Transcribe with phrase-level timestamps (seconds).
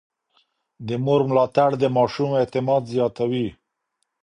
[0.87, 3.47] د مور ملاتړ د ماشوم اعتماد زياتوي.